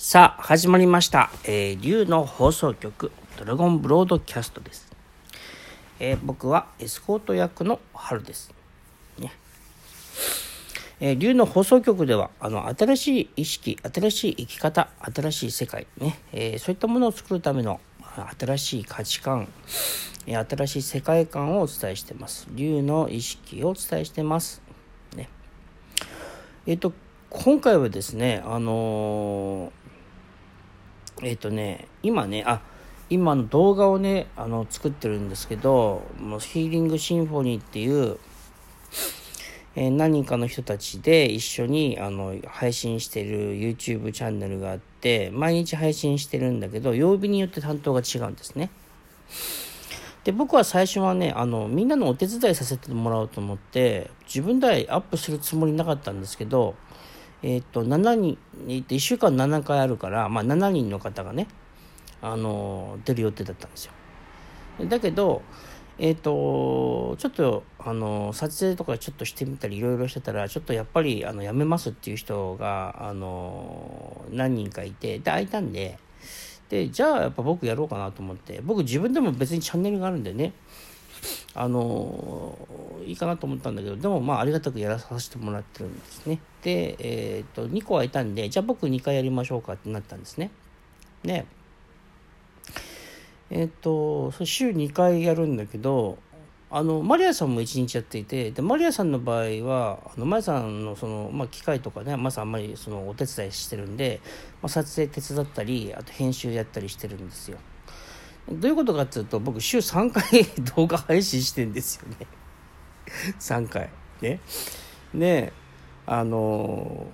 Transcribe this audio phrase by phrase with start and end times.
[0.00, 1.28] さあ、始まりました。
[1.42, 4.86] えー、竜の放送局、ドラゴンブロードキャストです。
[5.98, 8.54] えー僕はエスコート役の春です。
[9.18, 9.32] ね。
[11.00, 17.80] えー、竜の放送局では、あの、新しい意識、新しい生き方、新しい世界、ね、えーそういったものを作るための、
[18.38, 19.48] 新しい価値観、
[20.24, 22.46] 新しい世界観をお伝えしてます。
[22.54, 24.62] 竜の意識をお伝えしてます。
[25.16, 25.28] ね。
[26.66, 26.92] えっ、と、
[27.30, 29.70] 今回はですね、あの
[31.22, 32.60] えっ、とね、今ね、あ、
[33.10, 38.18] 今の動画をね、あの、作ってるんですけど、もうヒーリングシンフォニーっていう、
[39.74, 48.70] えー何人かの人たちで一緒にあの配信してる YouTube チャンネルがあって、毎日配信してるんだけど、曜日によって担当が違うんですね。
[50.24, 56.74] で僕は最初はねあのみんなのお手伝いさせてもらおうと思って自分ではアップするつもりなかったんですけど
[57.42, 61.46] えっ、と7人1週間7回あるから、まあ、7人の方がね
[62.20, 63.92] あの出る予定だったんですよ。
[64.86, 65.42] だけど
[65.98, 75.98] えっ、とちょっとあの撮影とかちょっとしてみたりいろいろしてたらちょっとやっぱりあのやめますっていう人があの何人かいてで空いたんで
[76.68, 80.52] でじゃあやっぱ僕やろうかなと思って僕自分でも別にチャンネルがあるんでね
[81.54, 82.56] あの
[83.08, 86.40] いいかなと思ったんだけどでもまあありがたくやらさせてもらってるんですね。
[86.62, 90.50] でえっ、と2個空いたんでじゃあ僕2回やりましょうかってなったんですね。
[91.22, 91.46] で
[93.50, 96.18] えっ、と週2回やるんだけど
[96.70, 104.20] あのマリアさんも1日やっていてでマリアさんの場合はあのマリアさんのその、まあ、機械とかねまずあんまりそのお手伝いしてるんで、
[104.60, 107.58] まあ、撮影手伝ったりあと編集やったりしてるんですよ。
[108.50, 110.24] どういうことかっていうと僕週3回
[110.76, 112.26] 動画配信してんですよね。
[113.40, 113.90] 3回。
[114.20, 114.40] ね。
[115.14, 115.52] で
[116.06, 117.06] あの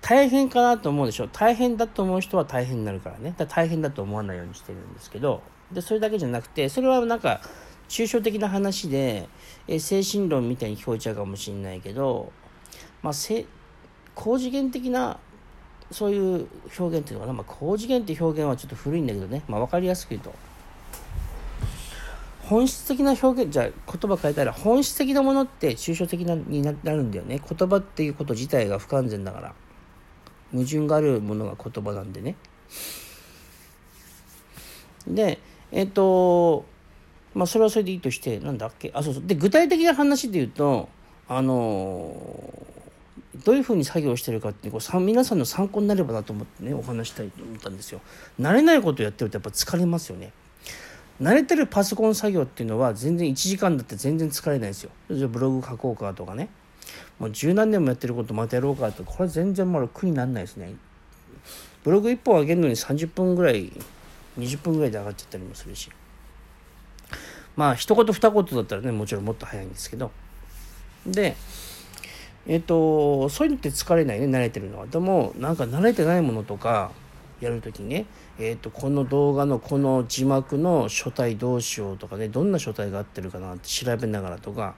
[0.00, 1.28] 大変かなと思うでしょ。
[1.28, 3.34] 大変だと思う人は大変になるからね。
[3.36, 5.42] だから大変だと思わないようにしてるんですけど。
[5.72, 7.40] でそれだけじゃなくてそれはなんか
[7.88, 9.28] 抽象的な話で、
[9.66, 12.32] え精神論みたいに聞こえちゃうかもしれないけど、
[13.02, 13.46] まあ、せ
[14.14, 15.18] 高次元的な
[15.90, 16.46] そういう
[16.78, 20.34] 表現っていうのかな、まあ、高次元って表現はちょっと古いんだけどね、まあ、分かりやすく言うと。
[22.48, 27.40] 本質的な表現じゃ言葉変えたら本質的なものって抽象的なになるんだよね。
[27.46, 29.54] 言葉っていうこと自体が不完全だから。
[30.52, 32.36] 矛盾があるものが言葉なんでね。
[35.06, 35.38] で
[35.72, 36.64] えっ、と
[37.34, 38.90] まあそれはそれでいいとしてなんだっけ？
[38.94, 39.26] あそうそう。
[39.26, 40.88] で具体的な話で言うと
[41.28, 42.14] あの
[43.44, 48.00] どういうふうに作業してるかってこうさ皆さんの参考になればなと思ってねお話したいと思ったんですよ。
[48.40, 50.32] 慣れないことをやってるとやっぱ疲れますよね。
[51.20, 54.90] 慣れてるパソコン作業っていうのは全然1時間だって全然疲れないですよ。
[55.10, 56.48] じゃあブログ書こうかとかね。
[57.18, 60.74] もう十何年もやってることまたやろうかとこれ全然まだ苦にならないですね。
[61.82, 63.72] ブログ1本上げるのに30分ぐらい
[64.38, 65.90] 20分ぐらいで上がっちゃったりもするし。
[67.56, 70.12] まあ一言二言だったらねもちろんもっと早いんですけど。
[71.04, 71.34] で
[72.46, 74.86] えっ、とそういうのって疲れないね慣れてるのは。
[74.86, 76.92] でもなんか慣れてないものとか
[77.40, 78.06] やるときにね、
[78.38, 84.74] えー、とこの動画のこの字幕の書体どうしようとかねどんな書体が合ってるかなって調べながらとか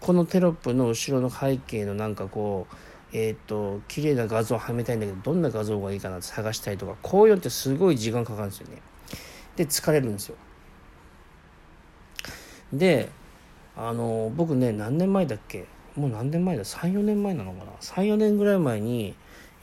[0.00, 2.76] このテロップの後ろの背景のなんかこう
[3.16, 8.82] えっ、と綺麗な画像をはめたいんだけどどんな画像がいいかなって探したりとかこういうのってすごい時間かかるんですよね。
[9.54, 10.36] で疲れるんですよ。
[12.72, 13.08] で
[13.76, 15.66] あの僕ね何年前だっけ？
[15.96, 19.14] もう何年前だ？34年前なのかな？34年ぐらい前に、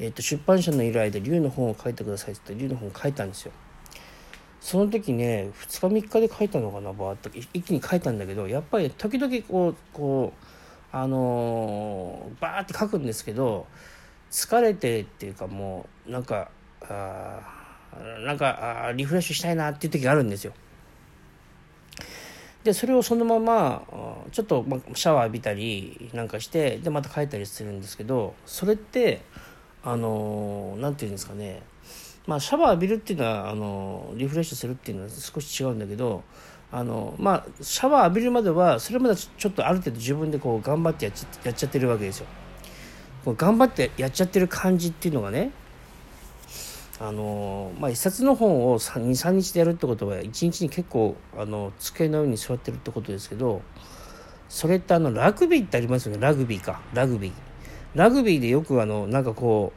[0.01, 3.51] えー、と出版社の依頼で龍の本を書いてくださいって言って龍の本を書いたんですよ。
[4.59, 7.29] その時ね2日3日で書いたのかなバーッと。
[7.35, 10.45] 一気に書いたんだけどやっぱり時々こうこう
[10.91, 13.67] あのーバーって書くんですけど
[14.31, 16.49] 疲れてっていうかもうなんか
[16.81, 17.39] あ
[18.25, 20.53] なんかあリフレッシュしたいなっていう時があるんですよ。
[22.63, 23.83] でそれをそのまま
[24.31, 29.21] ちょっとシャワー浴びたりなんかしてでまた帰ったりするんですけどそれって
[29.83, 31.61] あの何て言うんですかね。
[32.27, 36.23] まあシャワー浴びるっていうのはあのリフレッシュするっていうのは少し違うんだけど
[36.71, 42.27] あのまあシャワー浴びるまではそれまでちょっとある程度自分でこう頑張ってやっちゃやっちゃってるわけですよ。
[43.25, 45.51] 頑張ってやっちゃってる感じっていうのがね
[46.99, 53.63] あのまあ、一冊の本を23日でやるってことは一日に結構あの机の上に座ってるってことですけど
[54.47, 56.21] それってあのラグビーってありますよね。
[56.21, 56.79] ラグビーか。
[56.93, 57.50] ラグビー。
[57.95, 59.73] ラグビーでよくあのなんかこ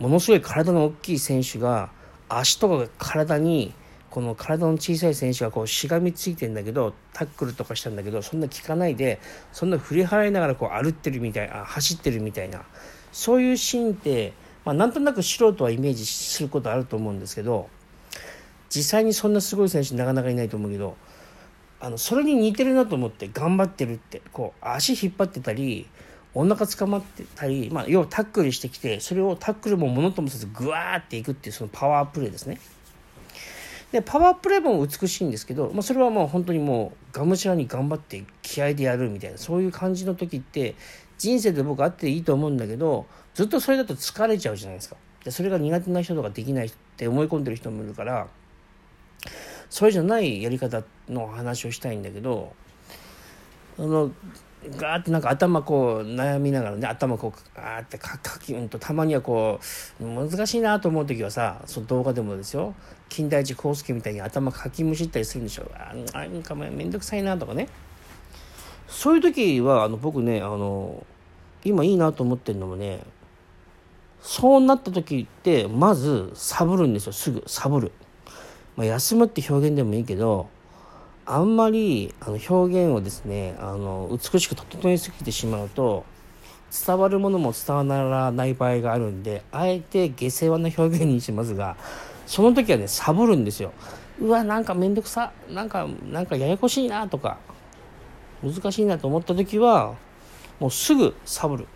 [0.00, 1.90] うものすごい体の大きい選手が
[2.28, 3.74] 足とかが体に
[4.10, 9.20] この体の小さい選手がこうしがみついてんだけどタックルとかしたんだけどそんな効かないで
[9.52, 12.62] そんな振り払いながらこう歩ってるみたいあ走ってるみたいな
[13.10, 14.32] そういうシーンって
[14.64, 17.68] まあ、なんとなく素人はイメージすることあると思うんですけど
[18.68, 20.96] 実際にそんなすごい選手なかなかいないと思うけど
[21.80, 25.88] あのそれに似てるなと思って頑張ってるってこう足引っ張ってたり
[26.34, 32.58] お腹捕まってたり、まあ、要はタックルしてきてそれをタックルもものともせずグワーっていくっていうそのパワープレーですね。
[33.92, 40.74] でパワープレーも美しいんですけど、まあ、それはもう本当にもうがむしゃらに頑張って気合でやるみたいなそういう感じの時って
[41.18, 48.28] 人生で僕あっていいと思うんだけどずっとそれだと疲れちゃうじゃないですかでそれが苦手な人とかできないって思い込んでる人もいるから
[49.68, 52.54] それじゃないやり方の話をしたいんだけど
[53.78, 54.10] あの
[54.76, 59.58] ガーってなんか頭こう悩みながらね頭こうあーってかかきうんとたまにはこ
[60.00, 62.74] う難しいなと思う時はさその動画でもですよ。
[63.08, 65.70] 金田一耕助みたいに頭かきむしったりするんでしょ。
[65.74, 67.68] あなんかめんどくさいなとかね。
[68.88, 71.04] そういう時はあの僕ねあの
[71.64, 73.00] 今いいなと思ってるのもね
[74.20, 77.12] そうなった時ってまずサボるんですよ。
[77.12, 77.90] すぐサボる、
[78.76, 80.48] まあ、休むって表現でもいいけど
[81.24, 86.04] あんまりあの表現をですねあの美しく整えすぎてしまうと
[86.86, 91.76] 伝わるものも伝わらない場合があるんであえて下世話な表現にしますが
[92.26, 93.72] その時はねサボるんですよ。
[94.20, 97.38] うわなんかめんどくさなんかなんかややこしいなとか
[98.42, 99.94] 難しいなと思った時は
[100.60, 101.66] もうすぐサボる。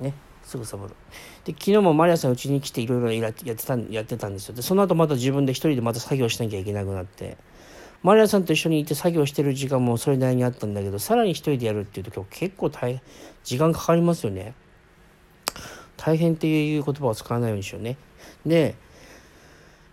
[0.00, 0.94] ねすぐサボる。
[1.44, 4.54] で昨日もマリアさんうちに来ていろいろやってたやってたんですよ。
[4.54, 7.36] でその後また自分で一人でまた作業しなきゃいけなくなって。
[8.02, 13.02] マリアさんと一緒にいて作業してる時間もそれなりにあったんだけどさらに一人でやるっていうと結構大変
[13.42, 14.54] 時間かかりますよね。
[15.96, 17.96] 大変っていう言葉を使わないようにしようね。
[18.46, 18.76] で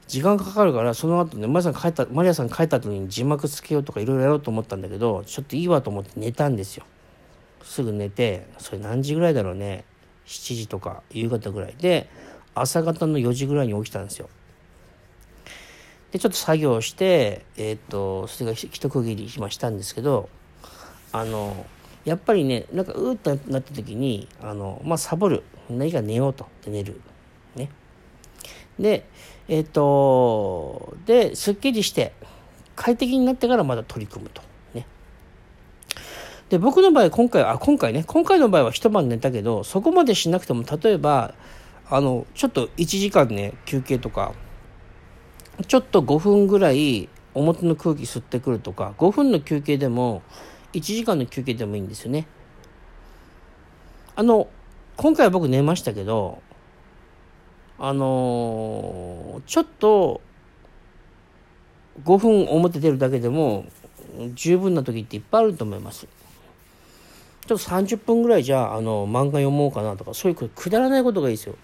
[0.08, 6.86] 時間かかるからその後ねマリさん帰ったマリアさん帰った後に字幕つけようとかいろいろやろうと思ったんだけどちょっといいわと思って寝たんですよ。
[7.64, 9.84] すぐ寝てそれ何時ぐらいだろうね。
[10.28, 11.76] 7時とか夕方ぐらい。
[11.80, 12.08] で
[12.54, 14.30] 朝方の4時ぐらいに起きたんですよ。
[16.16, 20.30] でちょっと作業してえっ、とそれが一区切りしましたんですけど
[21.12, 21.66] あの
[22.06, 25.44] やっぱりねなんかうーっとなった時にあのまあサボる。
[25.70, 26.48] 何か寝ようと。
[26.68, 27.02] 寝る。
[27.58, 27.70] ね。
[28.80, 29.10] で
[29.50, 32.14] えっ、とですっきりして
[32.78, 34.42] 快適になってからまた取り組むと。
[34.74, 34.88] ね。
[36.48, 38.06] で僕の場合今回あ今回ね。
[38.08, 41.34] 今回の場合は一晩寝たけどそこまでしなくても例えば
[41.90, 44.32] あのちょっと1時間ね休憩とか
[45.64, 50.22] ちょっと5分ぐらい表の空気吸ってくるとか5分の休憩でも
[50.74, 52.28] 1時間の休憩でもいいんですよね。
[54.16, 54.48] あの
[54.98, 56.42] 今回は僕寝ましたけど
[57.78, 60.22] あのー、ちょっと
[62.04, 63.66] 5分表出るだけでも
[64.34, 66.08] 十分な時っていっぱいあると思います。
[67.46, 71.56] ちょっと30分ぐらいじゃああの漫画読もうかなとかそういうくだらないことがいいですよ。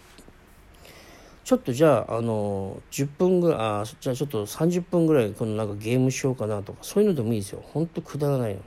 [1.43, 7.63] ちょっとじゃあ、あの、10分ぐらい、あじゃあちょっと30分ぐらい、このなんかゲームしようかなとか、そういうのでもいいですよ。
[7.73, 8.61] ほんとくだらないの。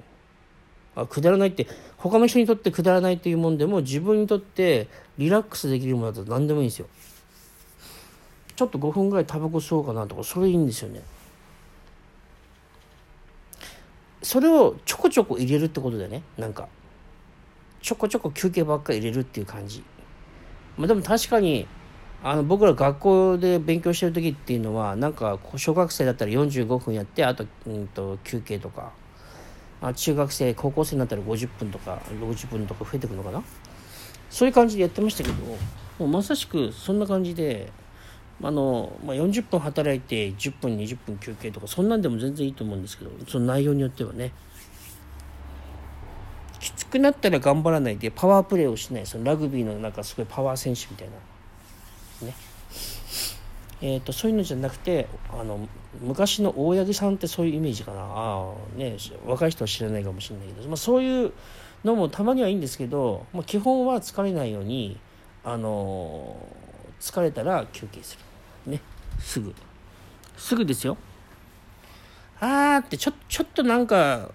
[0.97, 1.67] あ、くだらないって、
[1.97, 4.89] 他の人にとってくだらないというもんでも、自分にとって
[5.19, 6.87] リラックスできるものだと何でもいいんですよ。
[8.57, 11.03] ちょっと5分ぐらいタバコ吸おうかなとか、それいいんですよね。
[14.23, 16.69] それをちょこちょこ入れるってことでね、なんか、
[17.83, 19.85] ちょこちょこ休憩ばっかり入れるっていう感じ。
[20.79, 21.67] まあでも確かに、
[22.27, 28.93] あの僕ら学校で勉強してる時っていうのはなんか小学生だったら45分やってあと,、うんと、休憩とか
[29.83, 33.43] あ中学生高校生になったら50分とか60分とか増えてくるのかな？
[34.31, 35.57] そういう感じでやってましたけども
[36.01, 37.71] うまさしくそんな感じで
[38.43, 44.33] あの、まあ、40分働いて10分20分休憩とかそんなんでも全然いいと思うんですけどその内容によってはね。
[46.59, 49.05] きつくなったら頑張らないでパワープレーをしない。
[49.05, 51.13] そのラグビーのなんかすごいパワー選手みたいな。
[53.87, 55.69] えーと、そういうのじゃなくてあの
[56.01, 57.99] 昔の大八木さんってそういうイメージかな。
[58.01, 61.33] あ、ね、若い人は知らないかもしれないけど、まあ、そういう
[61.85, 64.99] のもたまにはいいんですけど、まあ、基本は疲れないように
[65.45, 66.35] あの
[66.99, 68.17] 疲れたら休憩す
[68.65, 68.73] る。
[68.73, 68.81] ね
[69.19, 69.55] すぐ。
[70.39, 70.97] すぐですよ。
[72.41, 74.31] あーってちょちょっとなんか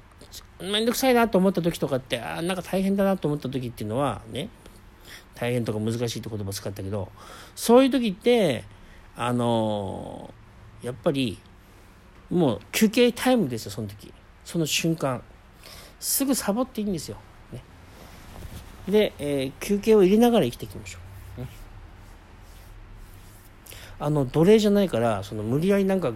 [0.62, 4.50] 面倒くさいなと思った時とかってあなんか大変だなと思った時っていうのはね
[5.34, 7.10] 大変とか難しいって言葉使ったけど
[7.56, 8.63] そういう時って
[9.21, 11.38] あのー、やっぱり
[12.29, 14.13] もう休憩タイムですよその時。
[14.45, 15.21] その瞬間
[15.99, 17.17] すぐサボっていいんですよ、
[17.51, 17.61] ね、
[18.88, 20.99] で、えー、休憩を入れながら生きていきましょ
[21.38, 21.47] う、ね、
[23.99, 26.13] あの奴隷じゃないからその無理やりなんか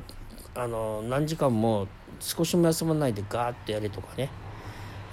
[0.56, 1.88] あの何時間も
[2.20, 4.32] 少しも休まないでガーッとやれとかね、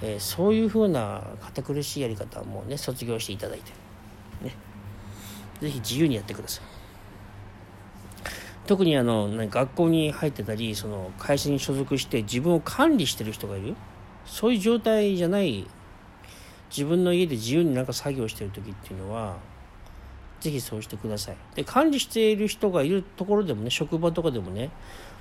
[0.01, 3.71] えー、そういうふうな堅苦しいやり方はもうね卒業していただいて。
[4.43, 4.55] ね。
[5.61, 6.80] ぜひ自由にやってください。
[8.67, 13.75] 特にあの学校に入ってたりその会社に所属して自分を管理してる人がいる。
[14.25, 15.67] そういう状態じゃない
[16.69, 19.35] 自分の家で自由になんか作業してる時っていうのは
[20.39, 21.37] ぜひそうしてください。
[21.55, 24.69] で管理している人がいるところでもね職場とかでもね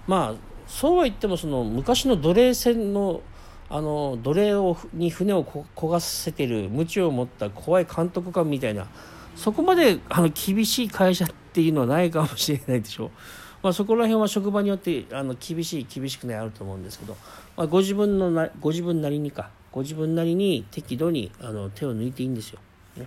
[0.07, 3.21] まあそうは言ってもその昔の奴隷船の
[3.69, 8.89] あの奴隷をに船を焦がせてる鞭を持った怖い監督官みたいな
[9.37, 13.11] そこまであの厳しい会社ってていうのはないかもしれないでしょう。
[13.63, 17.17] まあ、そこら辺は職場によってあの厳しい厳しくないあると思うんですけど、
[17.57, 19.51] まあ、ご自分のなご自分なりにか。
[19.73, 22.59] ご自分なりに適度にあの手を抜いていいんですよ、
[22.97, 23.07] ね、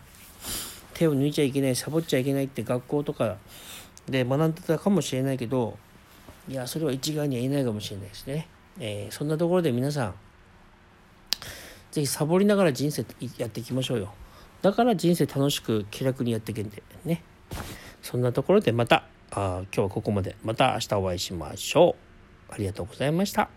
[0.93, 3.37] 手を抜いちゃいけないサボっちゃいけないって学校とか
[4.07, 5.77] で学んでたかもしれないけど
[6.47, 8.47] いやそれは一概には言えないかもしれないですね、
[8.79, 10.15] えー、そんなところで皆さん
[11.91, 13.05] ぜひサボりながら人生
[13.37, 14.11] やっていきましょうよ。
[14.63, 17.21] だから人生楽しく気楽にやっていけんでね。
[18.03, 21.95] そんなところでまたあ今日はここまでまた明日お会いしましょ
[22.49, 23.49] うありがとうございました。